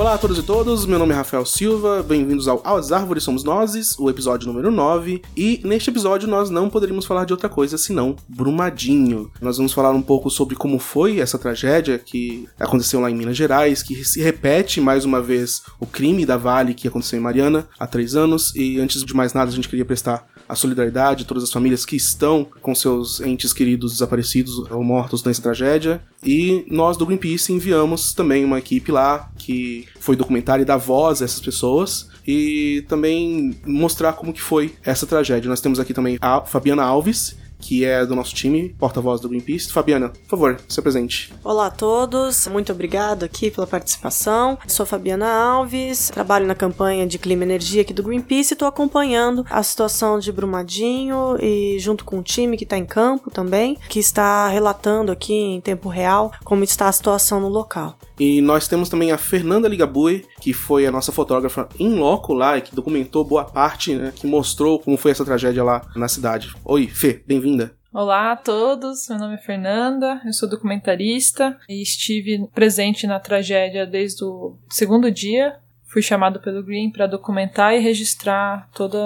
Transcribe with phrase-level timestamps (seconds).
[0.00, 3.44] Olá a todos e todas, meu nome é Rafael Silva, bem-vindos ao As Árvores Somos
[3.44, 7.76] Nozes, o episódio número 9, e neste episódio nós não poderíamos falar de outra coisa
[7.76, 9.30] senão Brumadinho.
[9.42, 13.36] Nós vamos falar um pouco sobre como foi essa tragédia que aconteceu lá em Minas
[13.36, 17.68] Gerais, que se repete mais uma vez o crime da Vale que aconteceu em Mariana
[17.78, 21.26] há três anos, e antes de mais nada a gente queria prestar a solidariedade a
[21.26, 26.02] todas as famílias que estão com seus entes queridos desaparecidos ou mortos nessa tragédia.
[26.24, 31.22] E nós do Greenpeace enviamos também uma equipe lá que foi documentar e dar voz
[31.22, 35.48] a essas pessoas e também mostrar como que foi essa tragédia.
[35.48, 39.72] Nós temos aqui também a Fabiana Alves, que é do nosso time, porta-voz do Greenpeace.
[39.72, 41.32] Fabiana, por favor, se apresente.
[41.44, 44.58] Olá a todos, muito obrigado aqui pela participação.
[44.66, 48.68] Sou Fabiana Alves, trabalho na campanha de Clima e Energia aqui do Greenpeace e estou
[48.68, 53.76] acompanhando a situação de Brumadinho e junto com o time que está em campo também,
[53.88, 57.96] que está relatando aqui em tempo real como está a situação no local.
[58.20, 62.58] E nós temos também a Fernanda Ligabui, que foi a nossa fotógrafa em loco lá
[62.58, 66.54] e que documentou boa parte, né, que mostrou como foi essa tragédia lá na cidade.
[66.62, 67.72] Oi, Fê, bem-vinda.
[67.90, 73.86] Olá a todos, meu nome é Fernanda, eu sou documentarista e estive presente na tragédia
[73.86, 75.56] desde o segundo dia
[75.90, 78.96] fui chamado pelo Green para documentar e registrar todo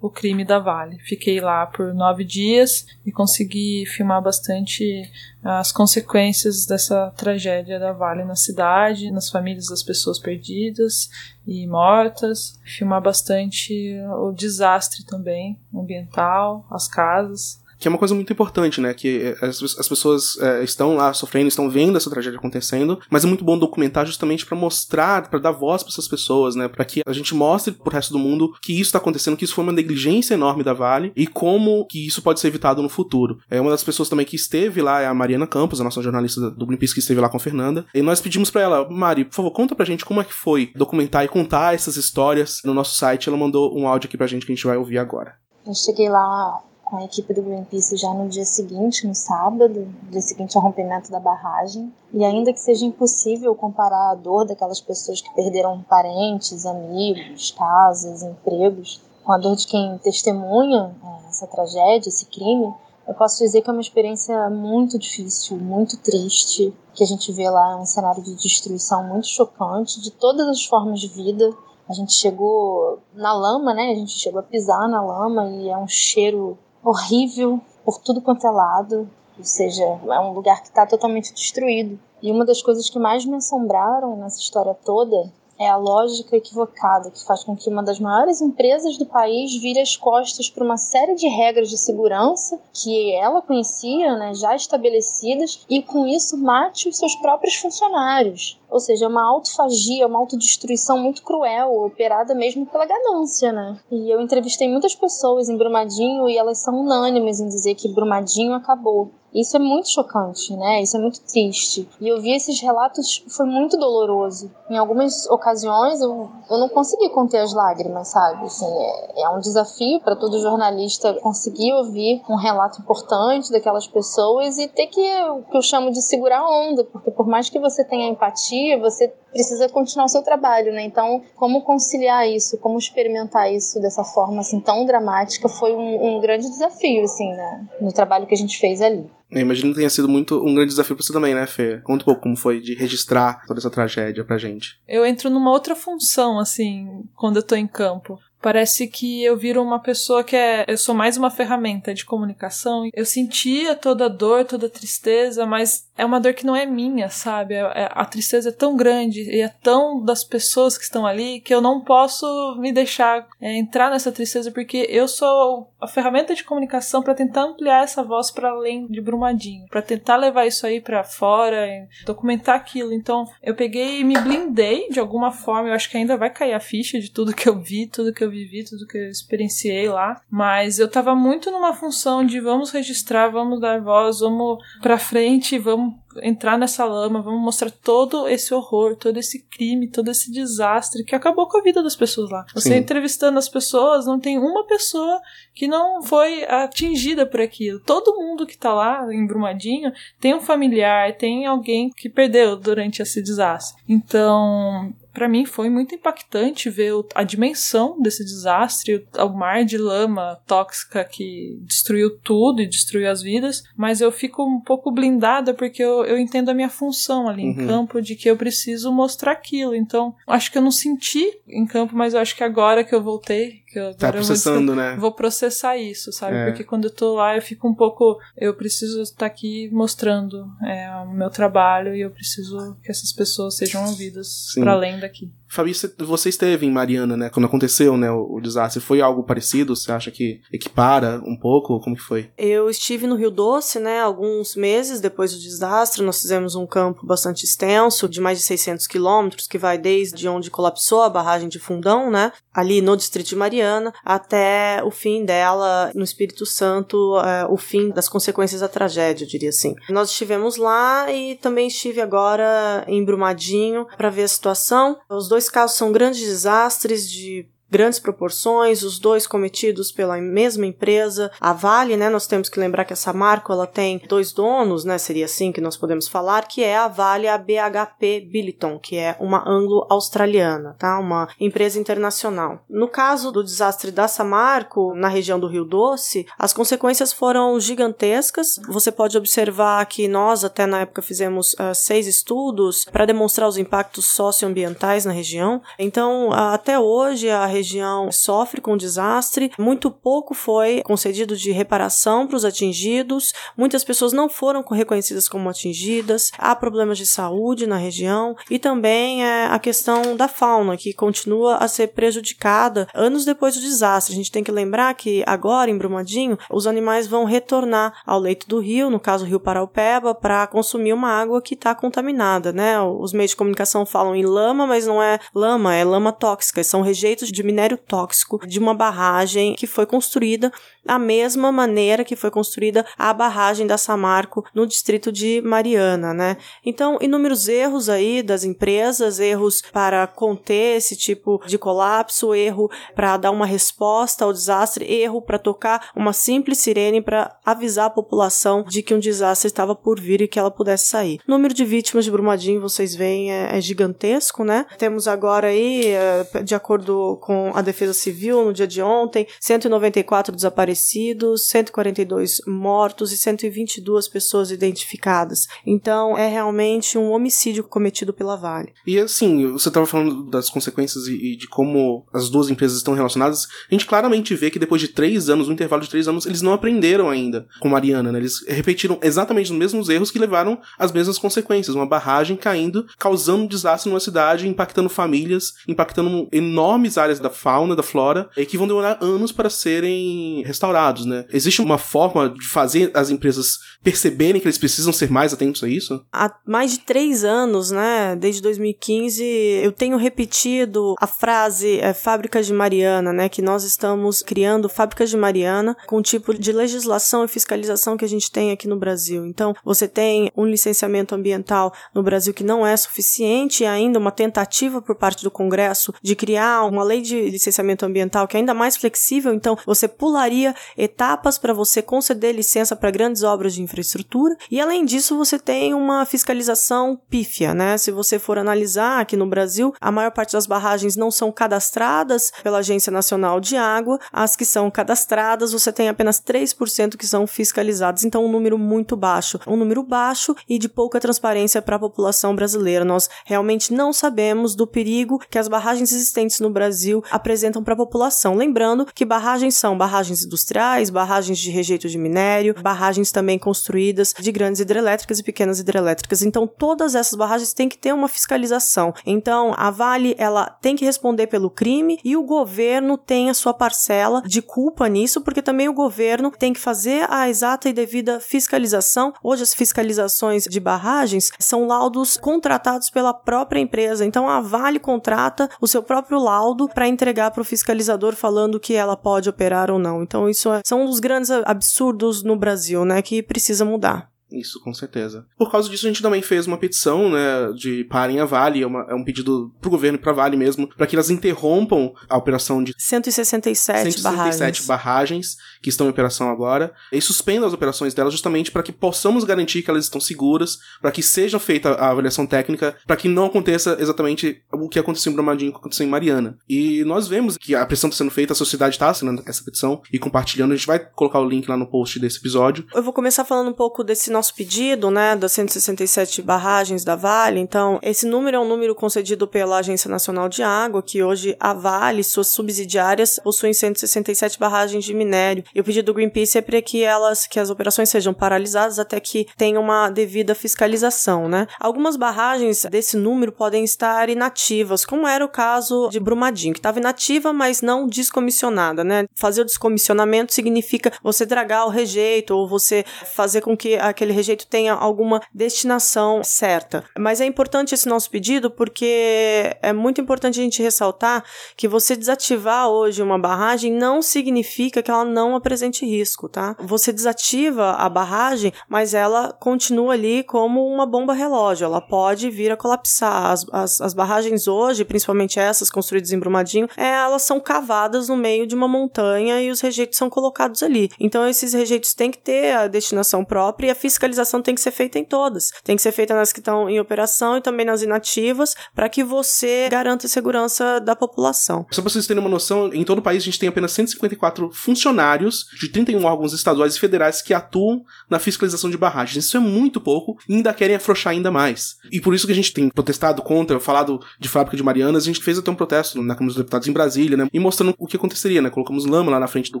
[0.00, 0.98] o crime da Vale.
[1.00, 5.10] Fiquei lá por nove dias e consegui filmar bastante
[5.42, 11.10] as consequências dessa tragédia da Vale na cidade, nas famílias das pessoas perdidas
[11.44, 12.58] e mortas.
[12.64, 18.92] Filmar bastante o desastre também ambiental, as casas que é uma coisa muito importante, né?
[18.92, 23.26] Que as, as pessoas é, estão lá sofrendo, estão vendo essa tragédia acontecendo, mas é
[23.26, 26.68] muito bom documentar justamente para mostrar, para dar voz para essas pessoas, né?
[26.68, 29.54] Para que a gente mostre pro resto do mundo que isso está acontecendo, que isso
[29.54, 33.38] foi uma negligência enorme da Vale e como que isso pode ser evitado no futuro.
[33.50, 36.50] É uma das pessoas também que esteve lá é a Mariana Campos, a nossa jornalista
[36.50, 39.34] do Greenpeace que esteve lá com a Fernanda, e nós pedimos para ela, Mari, por
[39.34, 42.96] favor, conta pra gente como é que foi documentar e contar essas histórias no nosso
[42.96, 43.28] site.
[43.28, 45.34] Ela mandou um áudio aqui pra gente que a gente vai ouvir agora.
[45.66, 50.22] Eu cheguei lá com a equipe do Greenpeace já no dia seguinte, no sábado, dia
[50.22, 51.92] seguinte ao rompimento da barragem.
[52.14, 58.22] E ainda que seja impossível comparar a dor daquelas pessoas que perderam parentes, amigos, casas,
[58.22, 62.72] empregos, com a dor de quem testemunha é, essa tragédia, esse crime,
[63.06, 67.48] eu posso dizer que é uma experiência muito difícil, muito triste, que a gente vê
[67.48, 71.50] lá um cenário de destruição muito chocante de todas as formas de vida.
[71.88, 73.92] A gente chegou na lama, né?
[73.92, 78.46] A gente chegou a pisar na lama e é um cheiro horrível por tudo quanto
[78.46, 81.98] é lado, ou seja, é um lugar que está totalmente destruído.
[82.20, 87.10] E uma das coisas que mais me assombraram nessa história toda é a lógica equivocada
[87.10, 90.76] que faz com que uma das maiores empresas do país vire as costas para uma
[90.76, 96.88] série de regras de segurança que ela conhecia, né, já estabelecidas, e com isso mate
[96.88, 98.58] os seus próprios funcionários.
[98.70, 103.80] Ou seja, é uma autofagia, uma autodestruição muito cruel, operada mesmo pela ganância, né?
[103.90, 108.52] E eu entrevistei muitas pessoas em Brumadinho e elas são unânimes em dizer que Brumadinho
[108.54, 109.10] acabou.
[109.34, 110.82] Isso é muito chocante, né?
[110.82, 111.88] Isso é muito triste.
[112.00, 114.50] E eu vi esses relatos, foi muito doloroso.
[114.70, 118.44] Em algumas ocasiões eu, eu não consegui conter as lágrimas, sabe?
[118.44, 124.58] Assim, é, é um desafio para todo jornalista conseguir ouvir um relato importante daquelas pessoas
[124.58, 127.58] e ter que, o que eu chamo de segurar a onda, porque por mais que
[127.58, 130.82] você tenha empatia, você precisa continuar o seu trabalho, né?
[130.82, 136.20] Então, como conciliar isso, como experimentar isso dessa forma assim tão dramática foi um, um
[136.20, 137.68] grande desafio, assim, né?
[137.80, 139.10] no trabalho que a gente fez ali.
[139.30, 141.78] Eu imagino que tenha sido muito um grande desafio para você também, né, Fê?
[141.84, 144.80] Conta um pouco como foi de registrar toda essa tragédia pra gente.
[144.88, 148.18] Eu entro numa outra função, assim, quando eu tô em campo.
[148.40, 150.64] Parece que eu viro uma pessoa que é.
[150.68, 152.88] Eu sou mais uma ferramenta de comunicação.
[152.92, 156.64] Eu sentia toda a dor, toda a tristeza, mas é uma dor que não é
[156.64, 157.54] minha, sabe?
[157.54, 161.40] É, é, a tristeza é tão grande e é tão das pessoas que estão ali
[161.40, 166.34] que eu não posso me deixar é, entrar nessa tristeza porque eu sou a ferramenta
[166.34, 170.64] de comunicação para tentar ampliar essa voz para além de Brumadinho, para tentar levar isso
[170.64, 172.92] aí para fora, documentar aquilo.
[172.92, 175.68] Então eu peguei e me blindei de alguma forma.
[175.68, 178.22] Eu acho que ainda vai cair a ficha de tudo que eu vi, tudo que
[178.22, 180.20] eu vivi, tudo que eu experienciei lá.
[180.30, 185.58] Mas eu tava muito numa função de vamos registrar, vamos dar voz, vamos pra frente,
[185.58, 191.04] vamos entrar nessa lama, vamos mostrar todo esse horror, todo esse crime, todo esse desastre
[191.04, 192.46] que acabou com a vida das pessoas lá.
[192.54, 192.76] Você Sim.
[192.76, 195.20] entrevistando as pessoas, não tem uma pessoa
[195.54, 197.80] que não foi atingida por aquilo.
[197.80, 203.02] Todo mundo que tá lá em Brumadinho tem um familiar, tem alguém que perdeu durante
[203.02, 203.82] esse desastre.
[203.88, 210.40] Então, para mim foi muito impactante ver a dimensão desse desastre, o mar de lama
[210.46, 215.82] tóxica que destruiu tudo e destruiu as vidas, mas eu fico um pouco blindada porque
[215.82, 217.50] eu, eu entendo a minha função ali uhum.
[217.50, 219.74] em campo de que eu preciso mostrar aquilo.
[219.74, 223.02] Então, acho que eu não senti em campo, mas eu acho que agora que eu
[223.02, 224.96] voltei, que eu tá processando, vou, né?
[224.96, 226.36] Vou processar isso, sabe?
[226.36, 226.46] É.
[226.46, 228.18] Porque quando eu tô lá, eu fico um pouco.
[228.36, 233.56] Eu preciso estar aqui mostrando é, o meu trabalho e eu preciso que essas pessoas
[233.56, 235.30] sejam ouvidas para além daqui.
[235.48, 237.30] Fabi, você esteve em Mariana, né?
[237.30, 238.80] Quando aconteceu, né, o, o, desastre.
[238.80, 239.74] Foi algo parecido?
[239.74, 241.80] Você acha que equipara um pouco?
[241.80, 242.30] Como que foi?
[242.36, 246.02] Eu estive no Rio Doce, né, alguns meses depois do desastre.
[246.02, 250.50] Nós fizemos um campo bastante extenso, de mais de 600 quilômetros, que vai desde onde
[250.50, 255.90] colapsou a barragem de Fundão, né, ali no distrito de Mariana, até o fim dela
[255.94, 259.74] no Espírito Santo, é, o fim das consequências da tragédia, eu diria assim.
[259.88, 264.98] Nós estivemos lá e também estive agora em Brumadinho para ver a situação.
[265.08, 270.66] Os dois dois casos são grandes desastres de grandes proporções, os dois cometidos pela mesma
[270.66, 271.30] empresa.
[271.40, 274.98] A Vale, né, nós temos que lembrar que essa marca ela tem dois donos, né,
[274.98, 279.16] seria assim que nós podemos falar, que é a Vale a BHP Billiton, que é
[279.18, 280.98] uma anglo-australiana, tá?
[280.98, 282.64] Uma empresa internacional.
[282.68, 288.56] No caso do desastre da Samarco, na região do Rio Doce, as consequências foram gigantescas.
[288.68, 293.58] Você pode observar que nós até na época fizemos uh, seis estudos para demonstrar os
[293.58, 295.60] impactos socioambientais na região.
[295.78, 301.50] Então, uh, até hoje a região sofre com o desastre, muito pouco foi concedido de
[301.50, 307.66] reparação para os atingidos, muitas pessoas não foram reconhecidas como atingidas, há problemas de saúde
[307.66, 308.36] na região.
[308.50, 313.60] E também é, a questão da fauna, que continua a ser prejudicada anos depois do
[313.60, 314.14] desastre.
[314.14, 318.48] A gente tem que lembrar que agora, em Brumadinho, os animais vão retornar ao leito
[318.48, 322.80] do rio, no caso o rio Paraupeba, para consumir uma água que está contaminada, né?
[322.80, 326.82] Os meios de comunicação falam em lama, mas não é lama, é lama tóxica, são
[326.82, 330.52] rejeitos de minério tóxico de uma barragem que foi construída
[330.88, 336.38] da mesma maneira que foi construída a barragem da Samarco no distrito de Mariana, né?
[336.64, 343.18] Então, inúmeros erros aí das empresas, erros para conter esse tipo de colapso, erro para
[343.18, 348.62] dar uma resposta ao desastre, erro para tocar uma simples sirene para avisar a população
[348.62, 351.20] de que um desastre estava por vir e que ela pudesse sair.
[351.28, 354.64] O número de vítimas de Brumadinho, vocês veem, é, é gigantesco, né?
[354.78, 360.34] Temos agora aí, é, de acordo com a Defesa Civil, no dia de ontem, 194
[360.34, 365.46] desaparecidos, 142 mortos e 122 pessoas identificadas.
[365.66, 368.72] Então, é realmente um homicídio cometido pela Vale.
[368.86, 373.46] E assim, você estava falando das consequências e, de como as duas empresas estão relacionadas.
[373.70, 376.42] A gente claramente vê que depois de três anos, no intervalo de três anos, eles
[376.42, 378.18] não aprenderam ainda com Mariana, né?
[378.18, 381.74] Eles repetiram exatamente os mesmos erros que levaram às mesmas consequências.
[381.74, 387.76] Uma barragem caindo, causando um desastre numa cidade, impactando famílias, impactando enormes áreas da fauna,
[387.76, 391.24] da flora, e que vão demorar anos para serem restaurados, né?
[391.32, 395.68] Existe uma forma de fazer as empresas perceberem que eles precisam ser mais atentos a
[395.68, 396.04] isso?
[396.12, 398.16] Há mais de três anos, né?
[398.16, 399.24] Desde 2015,
[399.62, 403.28] eu tenho repetido a frase é, fábricas de Mariana, né?
[403.28, 408.04] Que nós estamos criando fábricas de Mariana com o tipo de legislação e fiscalização que
[408.04, 409.24] a gente tem aqui no Brasil.
[409.26, 414.10] Então, você tem um licenciamento ambiental no Brasil que não é suficiente e ainda uma
[414.10, 418.54] tentativa por parte do Congresso de criar uma lei de licenciamento ambiental que é ainda
[418.54, 424.36] mais flexível, então você pularia etapas para você conceder licença para grandes obras de infraestrutura.
[424.50, 427.78] E além disso, você tem uma fiscalização pífia, né?
[427.78, 432.32] Se você for analisar aqui no Brasil, a maior parte das barragens não são cadastradas
[432.42, 437.26] pela Agência Nacional de Água, as que são cadastradas, você tem apenas 3% que são
[437.26, 439.38] fiscalizadas, então um número muito baixo.
[439.46, 442.84] Um número baixo e de pouca transparência para a população brasileira.
[442.84, 447.76] Nós realmente não sabemos do perigo que as barragens existentes no Brasil apresentam para a
[447.76, 448.34] população.
[448.34, 454.32] Lembrando que barragens são barragens industriais, barragens de rejeito de minério, barragens também construídas de
[454.32, 456.22] grandes hidrelétricas e pequenas hidrelétricas.
[456.22, 458.92] Então, todas essas barragens têm que ter uma fiscalização.
[459.06, 463.54] Então, a Vale ela tem que responder pelo crime e o governo tem a sua
[463.54, 468.20] parcela de culpa nisso, porque também o governo tem que fazer a exata e devida
[468.20, 469.12] fiscalização.
[469.22, 474.04] Hoje, as fiscalizações de barragens são laudos contratados pela própria empresa.
[474.04, 478.74] Então, a Vale contrata o seu próprio laudo para entregar para o fiscalizador falando que
[478.74, 480.02] ela pode operar ou não.
[480.02, 484.10] Então, isso é, são um dos grandes absurdos no Brasil, né, que precisa mudar.
[484.30, 485.26] Isso, com certeza.
[485.36, 488.66] Por causa disso, a gente também fez uma petição, né, de parem a Vale, é,
[488.66, 492.16] uma, é um pedido pro governo e pra Vale mesmo, para que elas interrompam a
[492.16, 494.66] operação de 167, 167 barragens.
[494.66, 499.24] barragens que estão em operação agora e suspendam as operações delas justamente para que possamos
[499.24, 503.26] garantir que elas estão seguras, para que seja feita a avaliação técnica, para que não
[503.26, 506.38] aconteça exatamente o que aconteceu em Brumadinho, o que aconteceu em Mariana.
[506.48, 509.80] E nós vemos que a pressão está sendo feita, a sociedade está assinando essa petição
[509.92, 510.52] e compartilhando.
[510.52, 512.66] A gente vai colocar o link lá no post desse episódio.
[512.74, 517.38] Eu vou começar falando um pouco desse nosso pedido, né, das 167 barragens da Vale.
[517.38, 521.54] Então, esse número é um número concedido pela Agência Nacional de Água, que hoje a
[521.54, 525.44] Vale e suas subsidiárias possuem 167 barragens de minério.
[525.54, 528.98] E o pedido do Greenpeace é para que elas, que as operações sejam paralisadas até
[528.98, 531.46] que tenha uma devida fiscalização, né?
[531.60, 536.80] Algumas barragens desse número podem estar inativas, como era o caso de Brumadinho, que estava
[536.80, 539.06] inativa, mas não descomissionada, né?
[539.14, 542.84] Fazer o descomissionamento significa você dragar o rejeito ou você
[543.14, 546.84] fazer com que aquele rejeito tenha alguma destinação certa.
[546.98, 551.24] Mas é importante esse nosso pedido porque é muito importante a gente ressaltar
[551.56, 556.56] que você desativar hoje uma barragem não significa que ela não apresente risco, tá?
[556.60, 561.64] Você desativa a barragem, mas ela continua ali como uma bomba relógio.
[561.64, 563.30] Ela pode vir a colapsar.
[563.30, 568.16] As, as, as barragens hoje, principalmente essas construídas em Brumadinho, é, elas são cavadas no
[568.16, 570.90] meio de uma montanha e os rejeitos são colocados ali.
[570.98, 573.97] Então esses rejeitos têm que ter a destinação própria e a fiscalização
[574.44, 575.50] tem que ser feita em todas.
[575.64, 579.02] Tem que ser feita nas que estão em operação e também nas inativas para que
[579.02, 581.66] você garanta a segurança da população.
[581.70, 584.50] Só para vocês terem uma noção, em todo o país a gente tem apenas 154
[584.52, 589.24] funcionários de 31 órgãos estaduais e federais que atuam na fiscalização de barragens.
[589.24, 591.76] Isso é muito pouco e ainda querem afrouxar ainda mais.
[591.90, 595.06] E por isso que a gente tem protestado contra, falado de fábrica de Marianas, a
[595.06, 597.28] gente fez até um protesto na Câmara dos Deputados em Brasília, né?
[597.32, 598.50] E mostrando o que aconteceria, né?
[598.50, 599.60] Colocamos lama lá na frente do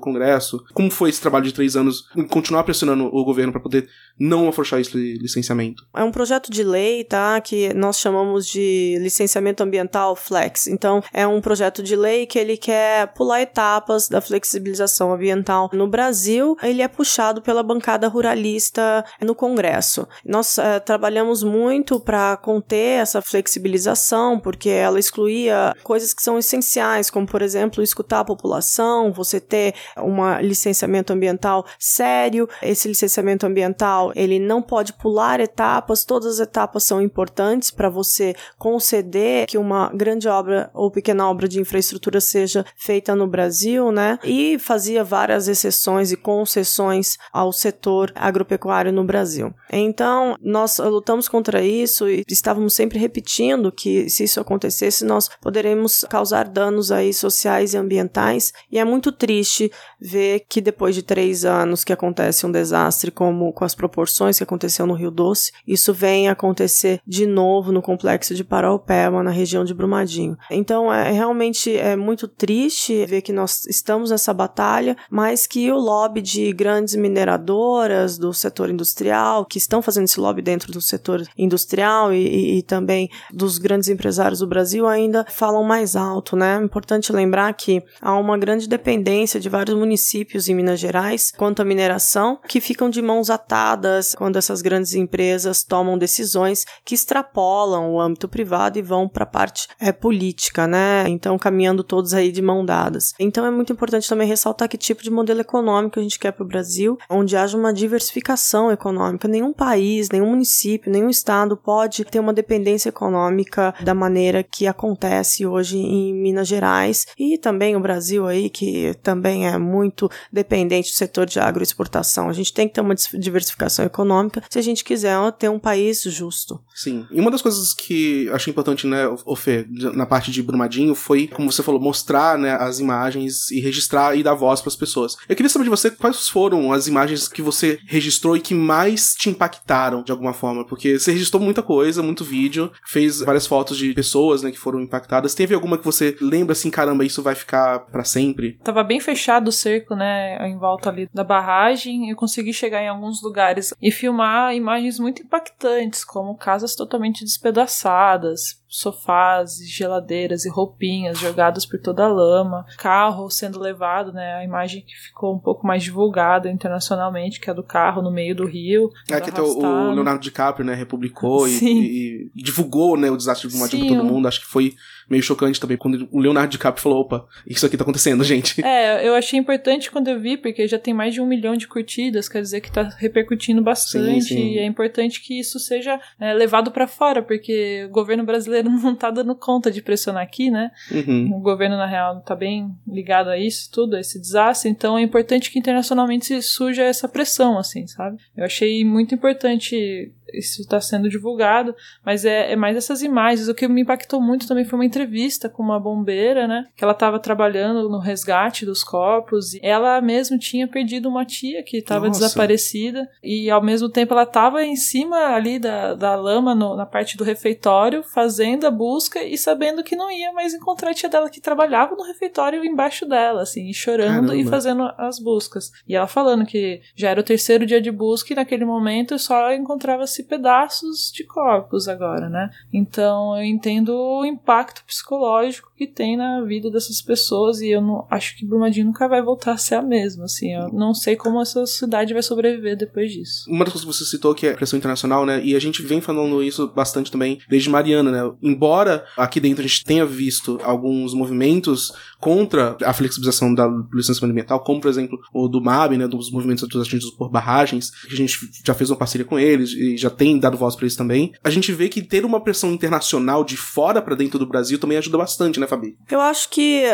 [0.00, 0.64] Congresso.
[0.72, 2.08] Como foi esse trabalho de três anos?
[2.30, 3.88] Continuar pressionando o governo para poder
[4.28, 5.82] não afrouxar esse licenciamento.
[5.96, 7.40] É um projeto de lei, tá?
[7.40, 10.66] Que nós chamamos de licenciamento ambiental flex.
[10.66, 15.88] Então, é um projeto de lei que ele quer pular etapas da flexibilização ambiental no
[15.88, 16.56] Brasil.
[16.62, 20.06] Ele é puxado pela bancada ruralista no Congresso.
[20.24, 27.10] Nós é, trabalhamos muito para conter essa flexibilização, porque ela excluía coisas que são essenciais,
[27.10, 32.48] como, por exemplo, escutar a população, você ter um licenciamento ambiental sério.
[32.62, 38.34] Esse licenciamento ambiental, ele não pode pular etapas, todas as etapas são importantes para você
[38.58, 44.18] conceder que uma grande obra ou pequena obra de infraestrutura seja feita no Brasil, né?
[44.24, 49.54] E fazia várias exceções e concessões ao setor agropecuário no Brasil.
[49.70, 56.04] Então, nós lutamos contra isso e estávamos sempre repetindo que se isso acontecesse, nós poderemos
[56.10, 58.52] causar danos aí sociais e ambientais.
[58.70, 59.70] E é muito triste
[60.00, 64.07] ver que depois de três anos que acontece um desastre como com as proporções
[64.38, 69.30] que aconteceu no Rio Doce, isso vem acontecer de novo no complexo de Paraupeba, na
[69.30, 70.36] região de Brumadinho.
[70.50, 75.78] Então, é realmente é muito triste ver que nós estamos nessa batalha, mas que o
[75.78, 81.26] lobby de grandes mineradoras do setor industrial, que estão fazendo esse lobby dentro do setor
[81.36, 86.58] industrial e, e, e também dos grandes empresários do Brasil ainda falam mais alto, né?
[86.58, 91.62] É importante lembrar que há uma grande dependência de vários municípios em Minas Gerais quanto
[91.62, 97.92] à mineração, que ficam de mãos atadas quando essas grandes empresas tomam decisões que extrapolam
[97.92, 101.04] o âmbito privado e vão para a parte é, política, né?
[101.08, 103.12] Então, caminhando todos aí de mão dadas.
[103.18, 106.44] Então, é muito importante também ressaltar que tipo de modelo econômico a gente quer para
[106.44, 109.28] o Brasil, onde haja uma diversificação econômica.
[109.28, 115.46] Nenhum país, nenhum município, nenhum estado pode ter uma dependência econômica da maneira que acontece
[115.46, 120.96] hoje em Minas Gerais e também o Brasil aí, que também é muito dependente do
[120.96, 122.28] setor de agroexportação.
[122.28, 126.02] A gente tem que ter uma diversificação econômica se a gente quiser ter um país
[126.02, 126.60] justo.
[126.74, 127.06] Sim.
[127.10, 131.26] E uma das coisas que achei importante, né, o Fê, na parte de Brumadinho, foi,
[131.26, 135.16] como você falou, mostrar né, as imagens e registrar e dar voz para as pessoas.
[135.28, 139.14] Eu queria saber de você quais foram as imagens que você registrou e que mais
[139.14, 143.76] te impactaram de alguma forma, porque você registrou muita coisa, muito vídeo, fez várias fotos
[143.76, 145.34] de pessoas, né, que foram impactadas.
[145.34, 148.58] Teve alguma que você lembra assim, caramba, isso vai ficar para sempre?
[148.64, 152.10] Tava bem fechado o cerco, né, em volta ali da barragem.
[152.10, 158.62] Eu consegui chegar em alguns lugares e filmar imagens muito impactantes, como casas totalmente despedaçadas,
[158.68, 164.34] sofás, geladeiras e roupinhas jogadas por toda a lama, carro sendo levado, né?
[164.34, 168.36] A imagem que ficou um pouco mais divulgada internacionalmente, que é do carro no meio
[168.36, 168.90] do rio.
[169.10, 173.86] É que o Leonardo DiCaprio, né, republicou e, e, divulgou, né, o desastre de Brumadinho
[173.86, 174.28] pra todo mundo.
[174.28, 174.74] Acho que foi
[175.08, 178.62] meio chocante também quando o Leonardo DiCaprio falou: opa, isso aqui tá acontecendo, gente.
[178.64, 181.66] É, eu achei importante quando eu vi, porque já tem mais de um milhão de
[181.66, 184.22] curtidas, quer dizer que tá repercutindo bastante.
[184.22, 184.48] Sim, sim.
[184.52, 188.94] E é importante que isso seja é, levado para fora, porque o governo brasileiro não
[188.94, 190.70] tá dando conta de pressionar aqui, né?
[190.90, 191.36] Uhum.
[191.36, 194.70] O governo, na real, tá bem ligado a isso tudo, a esse desastre.
[194.70, 198.18] Então é importante que internacionalmente surja essa pressão, assim, sabe?
[198.36, 203.48] Eu achei muito importante isso está sendo divulgado, mas é, é, mais essas imagens.
[203.48, 206.66] O que me impactou muito também foi uma entrevista com uma bombeira, né?
[206.76, 211.62] Que ela estava trabalhando no resgate dos corpos e ela mesmo tinha perdido uma tia
[211.62, 216.54] que estava desaparecida e ao mesmo tempo ela estava em cima ali da, da lama
[216.54, 220.90] no, na parte do refeitório fazendo a busca e sabendo que não ia mais encontrar
[220.90, 224.36] a tia dela que trabalhava no refeitório embaixo dela, assim, chorando Caramba.
[224.36, 225.70] e fazendo as buscas.
[225.86, 229.52] E ela falando que já era o terceiro dia de busca e naquele momento só
[229.52, 232.50] encontrava-se pedaços de corpos agora, né?
[232.72, 238.06] Então eu entendo o impacto psicológico que tem na vida dessas pessoas e eu não
[238.10, 240.54] acho que Brumadinho nunca vai voltar a ser a mesma, assim.
[240.54, 243.44] Eu não sei como essa cidade vai sobreviver depois disso.
[243.48, 245.40] Uma das coisas que você citou que é a pressão internacional, né?
[245.42, 248.32] E a gente vem falando isso bastante também desde Mariana, né?
[248.42, 254.60] Embora aqui dentro a gente tenha visto alguns movimentos contra a flexibilização da licenciamento ambiental,
[254.60, 256.08] como por exemplo o do MAB, né?
[256.08, 259.96] Dos movimentos atingidos por barragens, que a gente já fez uma parceria com eles e
[259.96, 261.32] já tem dado voz para isso também.
[261.42, 264.98] A gente vê que ter uma pressão internacional de fora para dentro do Brasil também
[264.98, 265.96] ajuda bastante, né, Fabi?
[266.10, 266.84] Eu acho que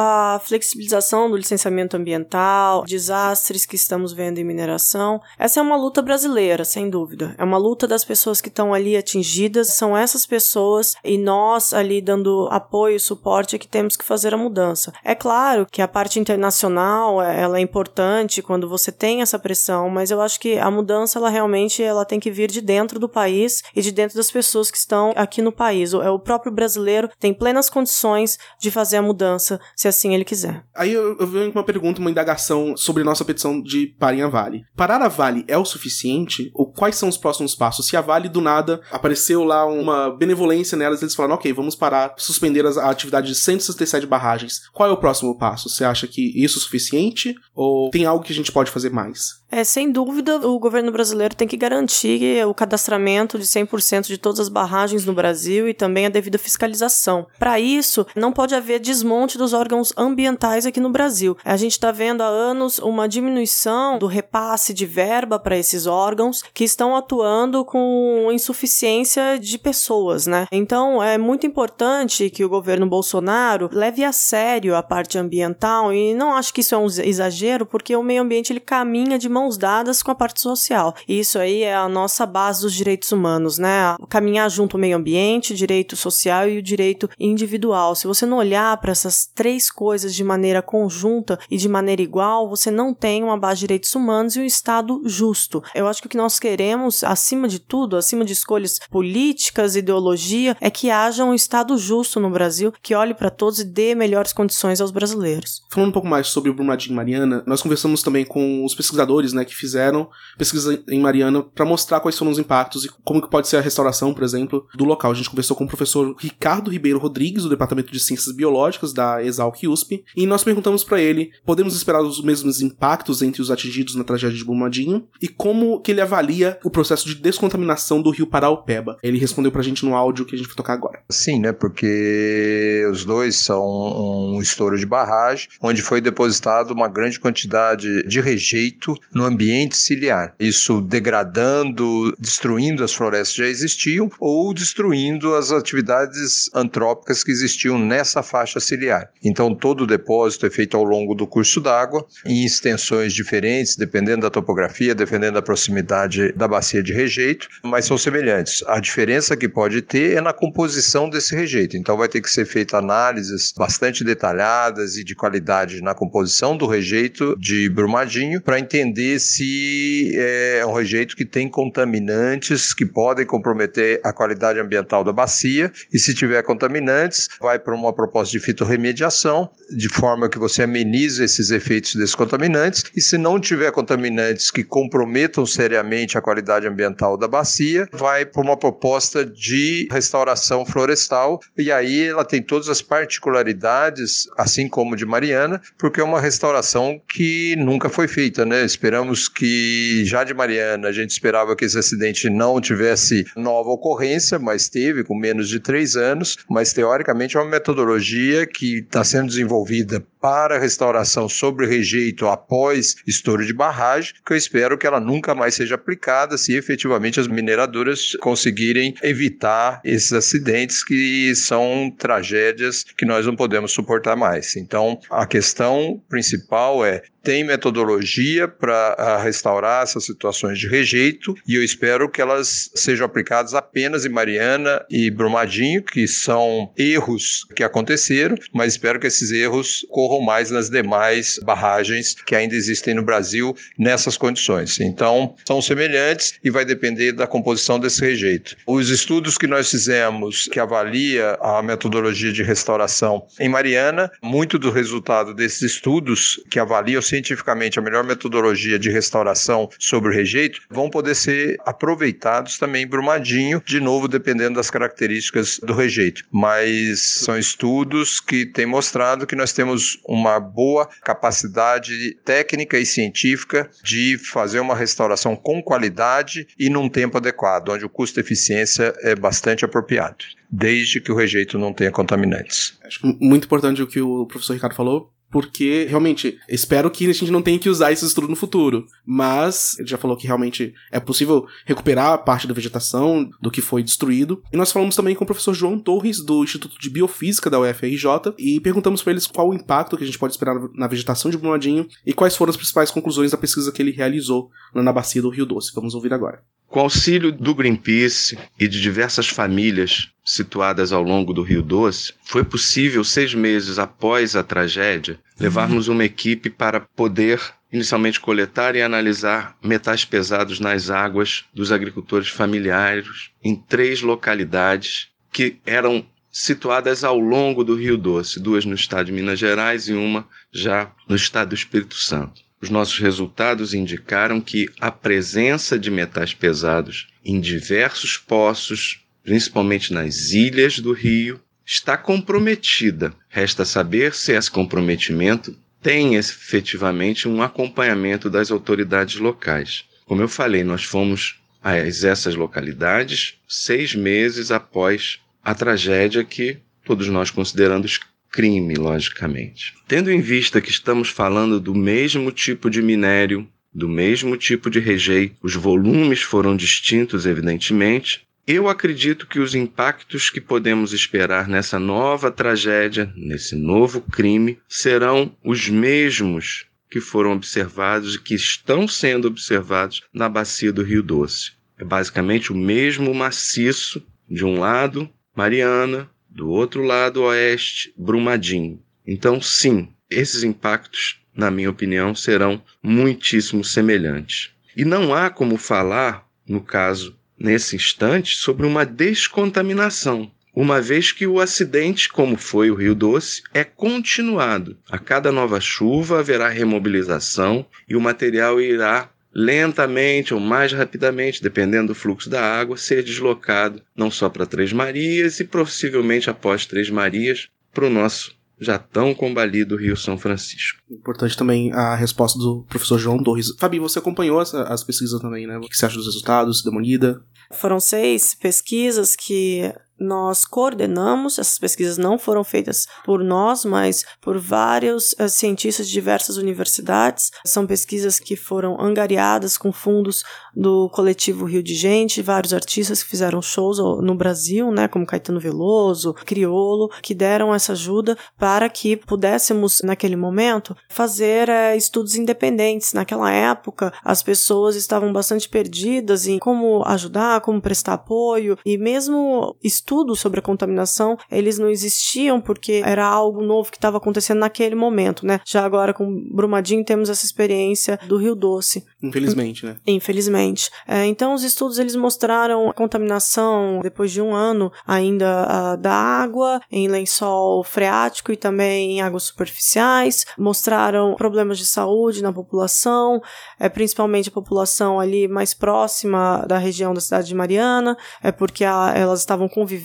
[0.00, 5.20] a flexibilização do licenciamento ambiental, desastres que estamos vendo em mineração.
[5.36, 7.34] Essa é uma luta brasileira, sem dúvida.
[7.36, 12.00] É uma luta das pessoas que estão ali atingidas, são essas pessoas e nós ali
[12.00, 14.92] dando apoio, suporte é que temos que fazer a mudança.
[15.02, 19.90] É claro que a parte internacional, é, ela é importante quando você tem essa pressão,
[19.90, 23.08] mas eu acho que a mudança ela realmente ela tem que vir de dentro do
[23.08, 25.92] país e de dentro das pessoas que estão aqui no país.
[25.92, 30.64] O, é próprio brasileiro tem plenas condições de fazer a mudança se assim ele quiser.
[30.74, 34.28] Aí eu, eu venho com uma pergunta, uma indagação sobre nossa petição de parem a
[34.28, 34.62] Vale.
[34.76, 36.50] Parar a Vale é o suficiente?
[36.54, 37.86] Ou quais são os próximos passos?
[37.86, 42.14] Se a Vale do nada apareceu lá uma benevolência nelas, eles falaram, ok, vamos parar,
[42.16, 44.60] suspender a atividade de 167 barragens.
[44.72, 45.68] Qual é o próximo passo?
[45.68, 47.34] Você acha que isso é suficiente?
[47.54, 49.37] Ou tem algo que a gente pode fazer mais?
[49.50, 54.40] É, sem dúvida, o governo brasileiro tem que garantir o cadastramento de 100% de todas
[54.40, 57.26] as barragens no Brasil e também a devida fiscalização.
[57.38, 61.36] Para isso, não pode haver desmonte dos órgãos ambientais aqui no Brasil.
[61.44, 66.42] A gente está vendo há anos uma diminuição do repasse de verba para esses órgãos
[66.52, 70.46] que estão atuando com insuficiência de pessoas, né?
[70.52, 76.12] Então, é muito importante que o governo Bolsonaro leve a sério a parte ambiental e
[76.14, 79.56] não acho que isso é um exagero, porque o meio ambiente ele caminha de mãos
[79.56, 80.94] dadas com a parte social.
[81.06, 83.96] E isso aí é a nossa base dos direitos humanos, né?
[84.08, 87.94] Caminhar junto ao meio ambiente, direito social e o direito individual.
[87.94, 92.48] Se você não olhar para essas três coisas de maneira conjunta e de maneira igual,
[92.48, 95.62] você não tem uma base de direitos humanos e um Estado justo.
[95.74, 100.56] Eu acho que o que nós queremos, acima de tudo, acima de escolhas políticas, ideologia,
[100.60, 104.32] é que haja um Estado justo no Brasil que olhe para todos e dê melhores
[104.32, 105.62] condições aos brasileiros.
[105.70, 109.44] Falando um pouco mais sobre o Brumadinho Mariana, nós conversamos também com os pesquisadores né,
[109.44, 113.48] que fizeram pesquisa em Mariana para mostrar quais foram os impactos e como que pode
[113.48, 115.10] ser a restauração, por exemplo, do local.
[115.10, 119.22] A gente conversou com o professor Ricardo Ribeiro Rodrigues, do Departamento de Ciências Biológicas da
[119.22, 123.94] Exalc USP, e nós perguntamos para ele: podemos esperar os mesmos impactos entre os atingidos
[123.94, 128.26] na tragédia de Brumadinho e como que ele avalia o processo de descontaminação do rio
[128.26, 128.96] Paraupeba.
[129.02, 131.00] Ele respondeu pra gente no áudio que a gente vai tocar agora.
[131.08, 137.18] Sim, né, porque os dois são um estouro de barragem onde foi depositado uma grande
[137.18, 140.32] quantidade de rejeito no ambiente ciliar.
[140.38, 147.76] Isso degradando, destruindo as florestas que já existiam ou destruindo as atividades antrópicas que existiam
[147.76, 149.10] nessa faixa ciliar.
[149.24, 154.22] Então, todo o depósito é feito ao longo do curso d'água, em extensões diferentes, dependendo
[154.22, 158.62] da topografia, dependendo da proximidade da bacia de rejeito, mas são semelhantes.
[158.68, 161.76] A diferença que pode ter é na composição desse rejeito.
[161.76, 166.68] Então, vai ter que ser feita análises bastante detalhadas e de qualidade na composição do
[166.68, 174.00] rejeito de Brumadinho para entender se é um rejeito que tem contaminantes que podem comprometer
[174.02, 179.48] a qualidade ambiental da bacia e se tiver contaminantes, vai para uma proposta de fitorremediação
[179.70, 184.64] de forma que você amenize esses efeitos desses contaminantes, e se não tiver contaminantes que
[184.64, 191.70] comprometam seriamente a qualidade ambiental da bacia, vai para uma proposta de restauração florestal, e
[191.70, 197.54] aí ela tem todas as particularidades, assim como de Mariana, porque é uma restauração que
[197.56, 198.64] nunca foi feita, né?
[198.98, 204.40] Esperamos que já de Mariana a gente esperava que esse acidente não tivesse nova ocorrência,
[204.40, 209.28] mas teve com menos de três anos, mas teoricamente é uma metodologia que está sendo
[209.28, 215.34] desenvolvida para restauração sobre rejeito após estouro de barragem, que eu espero que ela nunca
[215.34, 223.04] mais seja aplicada se efetivamente as mineradoras conseguirem evitar esses acidentes que são tragédias que
[223.04, 224.56] nós não podemos suportar mais.
[224.56, 231.56] Então, a questão principal é tem metodologia para ah, restaurar essas situações de rejeito e
[231.56, 237.62] eu espero que elas sejam aplicadas apenas em Mariana e Brumadinho, que são erros que
[237.62, 243.02] aconteceram, mas espero que esses erros corram mais nas demais barragens que ainda existem no
[243.02, 244.80] Brasil nessas condições.
[244.80, 248.56] Então, são semelhantes e vai depender da composição desse rejeito.
[248.66, 254.70] Os estudos que nós fizemos que avalia a metodologia de restauração em Mariana, muito do
[254.70, 260.90] resultado desses estudos que avaliam cientificamente a melhor metodologia de restauração sobre o rejeito vão
[260.90, 266.24] poder ser aproveitados também em Brumadinho, de novo dependendo das características do rejeito.
[266.30, 273.70] Mas são estudos que têm mostrado que nós temos uma boa capacidade técnica e científica
[273.82, 279.64] de fazer uma restauração com qualidade e num tempo adequado, onde o custo-eficiência é bastante
[279.64, 282.78] apropriado, desde que o rejeito não tenha contaminantes.
[282.84, 287.30] Acho muito importante o que o professor Ricardo falou, porque realmente espero que a gente
[287.30, 288.86] não tenha que usar esse estudo no futuro.
[289.04, 293.82] Mas ele já falou que realmente é possível recuperar parte da vegetação do que foi
[293.82, 294.42] destruído.
[294.52, 298.34] E nós falamos também com o professor João Torres do Instituto de Biofísica da UFRJ
[298.38, 301.38] e perguntamos para eles qual o impacto que a gente pode esperar na vegetação de
[301.38, 305.30] Brumadinho e quais foram as principais conclusões da pesquisa que ele realizou na bacia do
[305.30, 305.72] Rio Doce.
[305.74, 306.42] Vamos ouvir agora.
[306.68, 312.44] Com auxílio do Greenpeace e de diversas famílias situadas ao longo do Rio Doce, foi
[312.44, 317.40] possível, seis meses após a tragédia, levarmos uma equipe para poder
[317.72, 325.56] inicialmente coletar e analisar metais pesados nas águas dos agricultores familiares em três localidades que
[325.64, 330.28] eram situadas ao longo do Rio Doce, duas no estado de Minas Gerais e uma
[330.52, 332.42] já no estado do Espírito Santo.
[332.60, 340.32] Os nossos resultados indicaram que a presença de metais pesados em diversos poços, principalmente nas
[340.32, 343.14] ilhas do rio, está comprometida.
[343.28, 349.84] Resta saber se esse comprometimento tem efetivamente um acompanhamento das autoridades locais.
[350.04, 357.08] Como eu falei, nós fomos a essas localidades seis meses após a tragédia que todos
[357.08, 359.74] nós consideramos crime, logicamente.
[359.86, 364.80] Tendo em vista que estamos falando do mesmo tipo de minério, do mesmo tipo de
[364.80, 368.26] rejeito, os volumes foram distintos, evidentemente.
[368.46, 375.36] Eu acredito que os impactos que podemos esperar nessa nova tragédia, nesse novo crime, serão
[375.44, 381.52] os mesmos que foram observados e que estão sendo observados na bacia do Rio Doce.
[381.78, 388.82] É basicamente o mesmo maciço, de um lado, Mariana, do outro lado oeste, Brumadinho.
[389.06, 394.50] Então, sim, esses impactos, na minha opinião, serão muitíssimo semelhantes.
[394.76, 401.26] E não há como falar, no caso, nesse instante, sobre uma descontaminação, uma vez que
[401.26, 404.76] o acidente, como foi o Rio Doce, é continuado.
[404.90, 411.88] A cada nova chuva haverá remobilização e o material irá lentamente ou mais rapidamente, dependendo
[411.88, 416.90] do fluxo da água, ser deslocado não só para Três Marias e possivelmente após Três
[416.90, 420.80] Marias para o nosso já tão combalido Rio São Francisco.
[420.90, 423.54] Importante também a resposta do professor João Torres.
[423.56, 425.58] Fabi, você acompanhou as, as pesquisas também, né?
[425.58, 426.62] O que você acha dos resultados?
[426.62, 427.22] Deu uma lida?
[427.52, 434.38] Foram seis pesquisas que nós coordenamos, essas pesquisas não foram feitas por nós, mas por
[434.38, 437.30] vários uh, cientistas de diversas universidades.
[437.44, 443.10] São pesquisas que foram angariadas com fundos do coletivo Rio de Gente, vários artistas que
[443.10, 448.96] fizeram shows no Brasil, né, como Caetano Veloso, Criolo, que deram essa ajuda para que
[448.96, 452.92] pudéssemos, naquele momento, fazer uh, estudos independentes.
[452.92, 459.56] Naquela época, as pessoas estavam bastante perdidas em como ajudar, como prestar apoio, e mesmo
[459.62, 464.40] estudos estudos sobre a contaminação, eles não existiam porque era algo novo que estava acontecendo
[464.40, 465.40] naquele momento, né?
[465.46, 468.84] Já agora com Brumadinho temos essa experiência do Rio Doce.
[469.02, 469.76] Infelizmente, né?
[469.86, 470.70] Infelizmente.
[470.86, 475.94] É, então os estudos eles mostraram a contaminação depois de um ano ainda uh, da
[475.94, 483.22] água em lençol freático e também em águas superficiais, mostraram problemas de saúde na população,
[483.58, 488.64] é, principalmente a população ali mais próxima da região da cidade de Mariana, é porque
[488.64, 489.77] a, elas estavam convivendo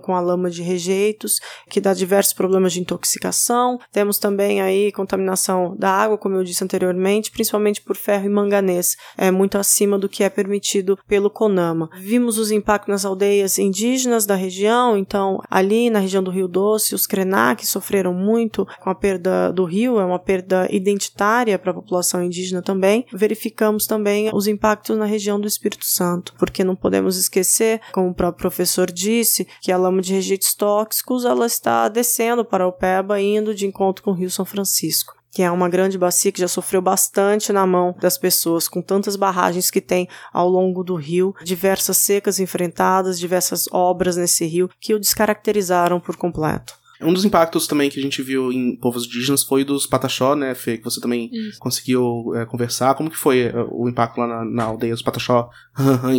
[0.00, 3.78] com a lama de rejeitos, que dá diversos problemas de intoxicação.
[3.92, 8.96] Temos também aí contaminação da água, como eu disse anteriormente, principalmente por ferro e manganês,
[9.16, 11.90] é muito acima do que é permitido pelo CONAMA.
[11.98, 16.94] Vimos os impactos nas aldeias indígenas da região, então ali na região do Rio Doce,
[16.94, 21.74] os Krenak sofreram muito com a perda do rio, é uma perda identitária para a
[21.74, 23.06] população indígena também.
[23.12, 28.14] Verificamos também os impactos na região do Espírito Santo, porque não podemos esquecer, como o
[28.14, 29.27] próprio professor disse,
[29.60, 34.02] que a lama de rejeitos tóxicos ela está descendo para o Peba, indo de encontro
[34.02, 37.66] com o Rio São Francisco que é uma grande bacia que já sofreu bastante na
[37.66, 43.18] mão das pessoas, com tantas barragens que tem ao longo do rio, diversas secas enfrentadas,
[43.18, 46.77] diversas obras nesse rio que o descaracterizaram por completo.
[47.00, 50.54] Um dos impactos também que a gente viu em povos indígenas foi dos Pataxó, né,
[50.54, 50.78] Fê?
[50.78, 51.58] Que você também Isso.
[51.58, 52.94] conseguiu é, conversar.
[52.94, 55.48] Como que foi é, o impacto lá na, na aldeia dos Pataxó,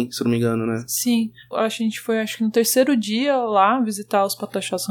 [0.09, 0.83] se não me engano, né?
[0.87, 1.31] Sim.
[1.53, 4.85] A gente foi, acho que no terceiro dia lá visitar os Pataxós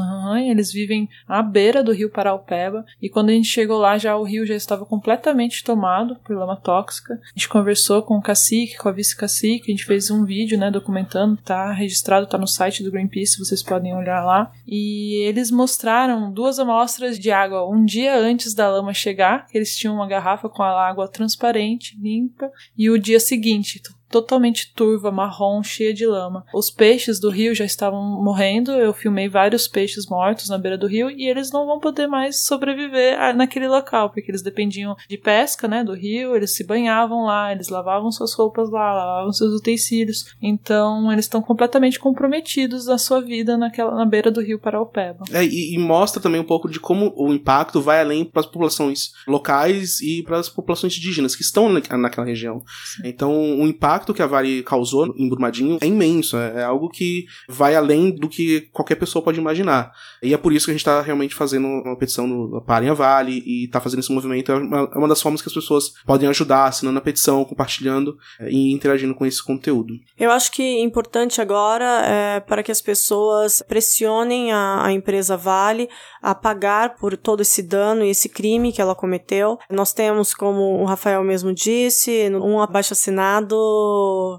[0.47, 2.85] Eles vivem à beira do rio Paraupeba.
[3.01, 6.55] E quando a gente chegou lá, já o rio já estava completamente tomado por lama
[6.55, 7.13] tóxica.
[7.13, 9.71] A gente conversou com o cacique, com a vice-cacique.
[9.71, 11.37] A gente fez um vídeo, né, documentando.
[11.37, 14.51] Tá registrado, tá no site do Greenpeace, vocês podem olhar lá.
[14.67, 19.77] E eles mostraram mostraram duas amostras de água um dia antes da lama chegar, eles
[19.77, 25.63] tinham uma garrafa com a água transparente, limpa, e o dia seguinte, totalmente turva, marrom,
[25.63, 26.45] cheia de lama.
[26.53, 30.87] Os peixes do rio já estavam morrendo, eu filmei vários peixes mortos na beira do
[30.87, 35.67] rio e eles não vão poder mais sobreviver naquele local, porque eles dependiam de pesca,
[35.67, 40.33] né, do rio, eles se banhavam lá, eles lavavam suas roupas lá, lavavam seus utensílios.
[40.41, 45.23] Então, eles estão completamente comprometidos na sua vida naquela na beira do rio Paraupeba.
[45.31, 48.45] É, e, e mostra também um pouco de como o impacto vai além para as
[48.45, 52.61] populações locais e para as populações indígenas que estão naquela região.
[52.95, 53.03] Sim.
[53.05, 56.89] Então, o impacto impacto que a Vale causou em Brumadinho é imenso, é, é algo
[56.89, 59.91] que vai além do que qualquer pessoa pode imaginar.
[60.23, 62.93] E é por isso que a gente está realmente fazendo uma petição no Parem a
[62.93, 64.51] Vale e está fazendo esse movimento.
[64.51, 68.17] É uma, é uma, das formas que as pessoas podem ajudar, assinando a petição, compartilhando
[68.39, 69.93] é, e interagindo com esse conteúdo.
[70.17, 75.89] Eu acho que importante agora é para que as pessoas pressionem a, a empresa Vale
[76.21, 79.57] a pagar por todo esse dano e esse crime que ela cometeu.
[79.69, 83.55] Nós temos, como o Rafael mesmo disse, um abaixo assinado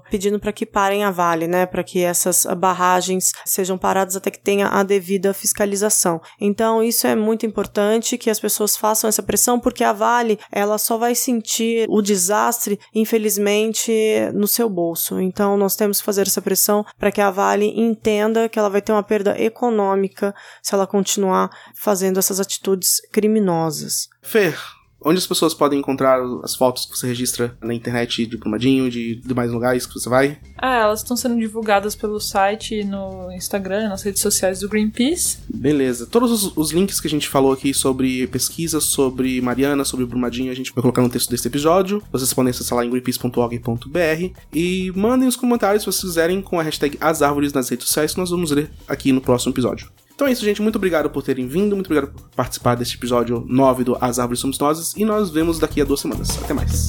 [0.09, 4.39] pedindo para que parem a Vale, né, para que essas barragens sejam paradas até que
[4.39, 6.21] tenha a devida fiscalização.
[6.39, 10.77] Então, isso é muito importante que as pessoas façam essa pressão, porque a Vale, ela
[10.77, 13.91] só vai sentir o desastre, infelizmente,
[14.33, 15.19] no seu bolso.
[15.19, 18.81] Então, nós temos que fazer essa pressão para que a Vale entenda que ela vai
[18.81, 24.07] ter uma perda econômica se ela continuar fazendo essas atitudes criminosas.
[24.21, 24.57] Fer,
[25.03, 29.15] Onde as pessoas podem encontrar as fotos que você registra na internet de Plumadinho, de
[29.15, 30.37] demais lugares que você vai?
[30.57, 35.39] Ah, elas estão sendo divulgadas pelo site, no Instagram, nas redes sociais do Greenpeace.
[35.49, 36.05] Beleza.
[36.05, 40.51] Todos os, os links que a gente falou aqui sobre pesquisa, sobre Mariana, sobre Brumadinho,
[40.51, 42.03] a gente vai colocar no texto desse episódio.
[42.11, 46.63] Vocês podem acessar lá em greenpeace.org.br e mandem os comentários se vocês quiserem com a
[46.63, 49.89] hashtag As Árvores nas redes sociais que nós vamos ler aqui no próximo episódio.
[50.21, 50.61] Então é isso, gente.
[50.61, 51.75] Muito obrigado por terem vindo.
[51.75, 54.93] Muito obrigado por participar deste episódio 9 do As Árvores Somos Nós.
[54.95, 56.29] E nós vemos daqui a duas semanas.
[56.43, 56.85] Até mais.